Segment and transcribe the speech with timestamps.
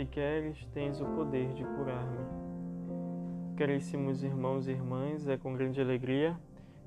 [0.00, 2.24] se queres, tens o poder de curar-me.
[3.54, 6.34] Caríssimos irmãos e irmãs, é com grande alegria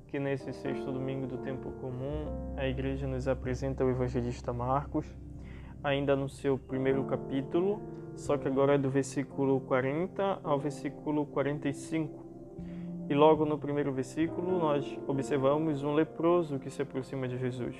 [0.08, 5.06] que nesse sexto domingo do tempo comum a igreja nos apresenta o evangelista Marcos,
[5.84, 7.80] ainda no seu primeiro capítulo,
[8.16, 12.24] só que agora é do versículo 40 ao versículo 45.
[13.08, 17.76] E logo no primeiro versículo nós observamos um leproso que se aproxima de Jesus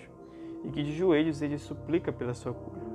[0.62, 2.93] e que de joelhos ele suplica pela sua cura.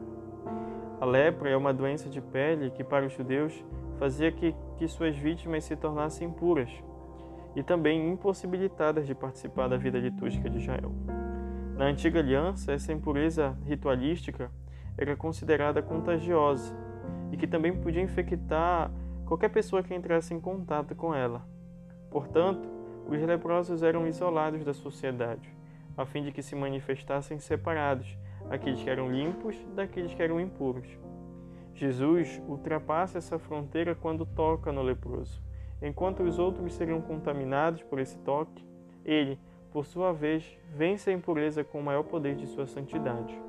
[1.00, 3.64] A lepra é uma doença de pele que para os judeus
[3.98, 6.70] fazia que, que suas vítimas se tornassem impuras
[7.56, 10.92] e também impossibilitadas de participar da vida litúrgica de Israel.
[11.78, 14.52] Na antiga aliança, essa impureza ritualística
[14.98, 16.76] era considerada contagiosa
[17.32, 18.92] e que também podia infectar
[19.26, 21.48] qualquer pessoa que entrasse em contato com ela.
[22.12, 22.68] Portanto,
[23.08, 25.50] os leprosos eram isolados da sociedade,
[25.96, 28.18] a fim de que se manifestassem separados,
[28.50, 30.88] aqueles que eram limpos daqueles que eram impuros.
[31.74, 35.42] Jesus ultrapassa essa fronteira quando toca no leproso.
[35.82, 38.66] Enquanto os outros seriam contaminados por esse toque,
[39.06, 39.40] ele,
[39.72, 43.40] por sua vez, vence a impureza com o maior poder de sua santidade.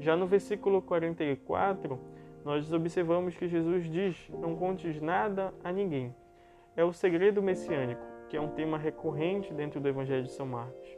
[0.00, 1.98] Já no versículo 44,
[2.44, 6.14] nós observamos que Jesus diz: Não contes nada a ninguém.
[6.76, 10.88] É o segredo messiânico, que é um tema recorrente dentro do Evangelho de São Marcos.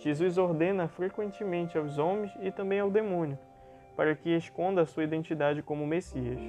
[0.00, 3.38] Jesus ordena frequentemente aos homens e também ao demônio
[3.94, 6.40] para que esconda a sua identidade como Messias.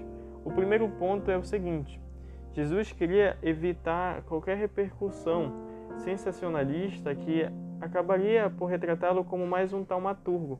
[0.45, 2.01] O primeiro ponto é o seguinte:
[2.53, 5.51] Jesus queria evitar qualquer repercussão
[5.97, 7.45] sensacionalista que
[7.81, 10.57] acabaria por retratá-lo como mais um taumaturgo,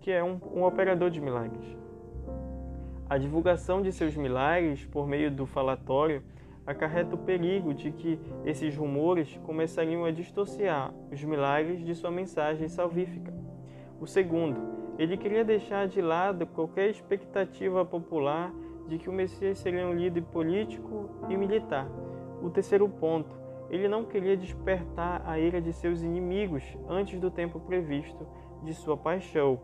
[0.00, 1.76] que é um, um operador de milagres.
[3.06, 6.22] A divulgação de seus milagres por meio do falatório
[6.70, 10.70] acarreta o perigo de que esses rumores começariam a distorcer
[11.10, 13.32] os milagres de sua mensagem salvífica.
[14.00, 14.60] O segundo,
[14.98, 18.52] ele queria deixar de lado qualquer expectativa popular
[18.86, 21.88] de que o Messias seria um líder político e militar.
[22.42, 23.38] O terceiro ponto,
[23.68, 28.26] ele não queria despertar a ira de seus inimigos antes do tempo previsto
[28.64, 29.60] de sua paixão.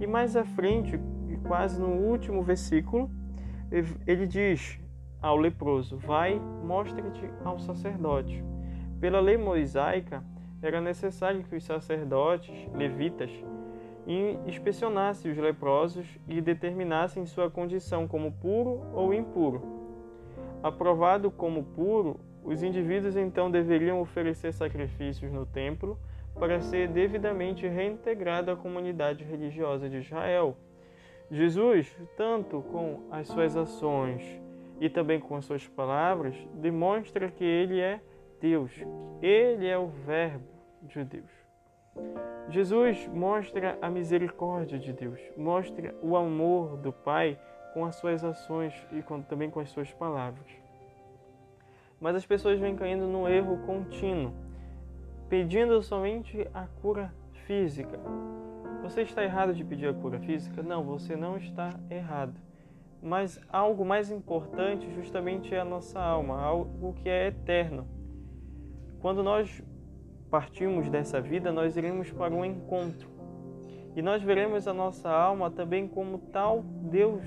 [0.00, 0.98] E mais à frente,
[1.46, 3.10] quase no último versículo,
[4.06, 4.78] ele diz
[5.20, 8.44] ao leproso: Vai, mostra-te ao sacerdote.
[9.00, 10.22] Pela lei mosaica,
[10.62, 13.30] era necessário que os sacerdotes, levitas,
[14.06, 19.62] e inspecionasse os leprosos e determinassem sua condição como puro ou impuro.
[20.62, 25.98] Aprovado como puro, os indivíduos então deveriam oferecer sacrifícios no templo
[26.38, 30.56] para ser devidamente reintegrado à comunidade religiosa de Israel.
[31.30, 34.40] Jesus, tanto com as suas ações
[34.80, 38.00] e também com as suas palavras, demonstra que ele é
[38.40, 38.72] Deus,
[39.20, 40.48] ele é o Verbo
[40.82, 41.30] de Deus.
[42.48, 47.38] Jesus mostra a misericórdia de Deus, mostra o amor do Pai
[47.74, 50.50] com as suas ações e com, também com as suas palavras.
[52.00, 54.32] Mas as pessoas vêm caindo num erro contínuo,
[55.28, 57.12] pedindo somente a cura
[57.46, 58.00] física.
[58.82, 60.62] Você está errado de pedir a cura física?
[60.62, 62.34] Não, você não está errado.
[63.02, 67.86] Mas algo mais importante justamente é a nossa alma, algo que é eterno.
[69.00, 69.62] Quando nós
[70.30, 73.08] partimos dessa vida, nós iremos para um encontro.
[73.96, 77.22] E nós veremos a nossa alma também como tal Deus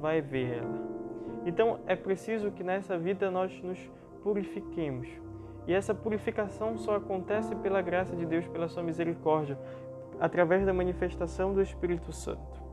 [0.00, 0.96] vai ver ela.
[1.44, 3.78] Então é preciso que nessa vida nós nos
[4.22, 5.08] purifiquemos.
[5.66, 9.58] E essa purificação só acontece pela graça de Deus, pela sua misericórdia,
[10.20, 12.65] através da manifestação do Espírito Santo.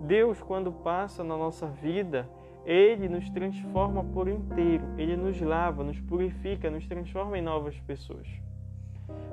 [0.00, 2.28] Deus, quando passa na nossa vida,
[2.64, 8.26] ele nos transforma por inteiro, ele nos lava, nos purifica, nos transforma em novas pessoas.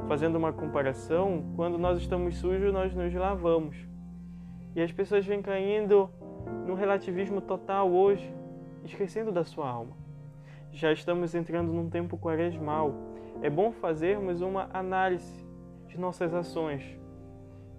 [0.07, 3.77] Fazendo uma comparação, quando nós estamos sujos, nós nos lavamos.
[4.75, 6.09] E as pessoas vêm caindo
[6.65, 8.31] no relativismo total hoje,
[8.83, 9.95] esquecendo da sua alma.
[10.71, 12.93] Já estamos entrando num tempo quaresmal.
[13.41, 15.45] É bom fazermos uma análise
[15.87, 16.83] de nossas ações.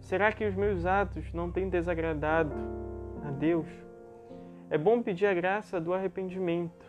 [0.00, 2.54] Será que os meus atos não têm desagradado
[3.28, 3.66] a Deus?
[4.71, 6.86] É bom pedir a graça do arrependimento.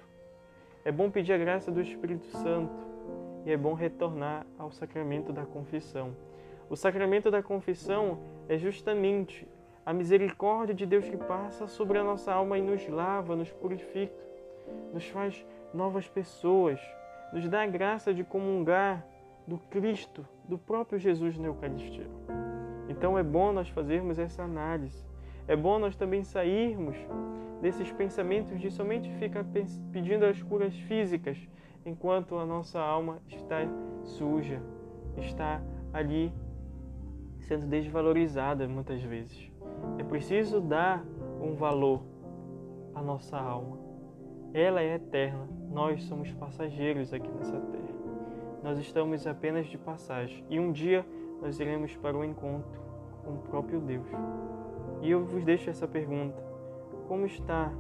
[0.86, 2.74] É bom pedir a graça do Espírito Santo
[3.46, 6.16] e é bom retornar ao sacramento da confissão.
[6.70, 9.48] O sacramento da confissão é justamente
[9.86, 14.14] a misericórdia de Deus que passa sobre a nossa alma e nos lava, nos purifica,
[14.94, 16.80] nos faz novas pessoas,
[17.34, 19.06] nos dá a graça de comungar
[19.48, 22.08] do Cristo, do próprio Jesus na Eucaristia.
[22.88, 25.10] Então é bom nós fazermos essa análise.
[25.50, 26.96] É bom nós também sairmos
[27.60, 29.44] desses pensamentos de somente ficar
[29.92, 31.40] pedindo as curas físicas
[31.84, 33.58] enquanto a nossa alma está
[34.04, 34.62] suja,
[35.18, 35.60] está
[35.92, 36.32] ali
[37.40, 39.52] sendo desvalorizada muitas vezes.
[39.98, 41.04] É preciso dar
[41.42, 42.04] um valor
[42.94, 43.80] a nossa alma.
[44.54, 48.00] Ela é eterna, nós somos passageiros aqui nessa terra.
[48.62, 51.04] Nós estamos apenas de passagem e um dia
[51.42, 52.80] nós iremos para o encontro
[53.26, 54.08] com o próprio Deus.
[55.02, 56.42] E eu vos deixo essa pergunta:
[57.08, 57.72] como está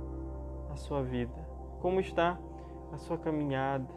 [0.71, 1.33] a sua vida?
[1.81, 2.39] Como está
[2.91, 3.87] a sua caminhada?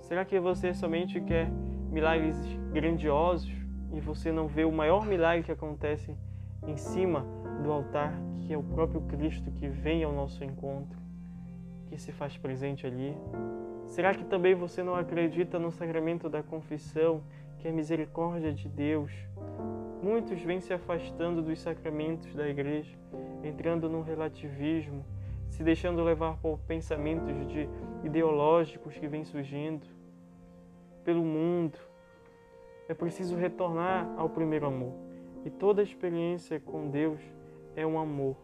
[0.00, 1.50] Será que você somente quer
[1.90, 2.36] milagres
[2.72, 3.50] grandiosos
[3.92, 6.14] e você não vê o maior milagre que acontece
[6.66, 7.24] em cima
[7.62, 10.98] do altar, que é o próprio Cristo que vem ao nosso encontro,
[11.86, 13.16] que se faz presente ali?
[13.86, 17.22] Será que também você não acredita no sacramento da confissão,
[17.58, 19.10] que é a misericórdia de Deus?
[20.02, 22.96] Muitos vêm se afastando dos sacramentos da igreja,
[23.42, 25.04] entrando no relativismo,
[25.48, 27.68] se deixando levar por pensamentos de
[28.04, 29.86] ideológicos que vêm surgindo
[31.04, 31.78] pelo mundo.
[32.88, 34.94] É preciso retornar ao primeiro amor.
[35.44, 37.20] E toda experiência com Deus
[37.74, 38.36] é um amor.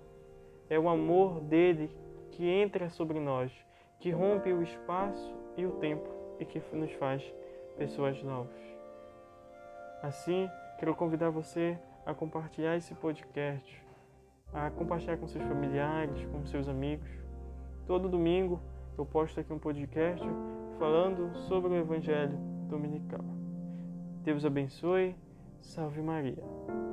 [0.68, 1.90] É o amor dele
[2.30, 3.52] que entra sobre nós,
[4.00, 6.08] que rompe o espaço e o tempo
[6.40, 7.22] e que nos faz
[7.76, 8.60] pessoas novas.
[10.02, 10.48] Assim,
[10.78, 13.82] quero convidar você a compartilhar esse podcast,
[14.52, 17.08] a compartilhar com seus familiares, com seus amigos.
[17.86, 18.60] Todo domingo
[18.96, 20.24] eu posto aqui um podcast
[20.78, 22.36] falando sobre o Evangelho
[22.68, 23.24] Dominical.
[24.22, 25.16] Deus abençoe.
[25.60, 26.83] Salve Maria.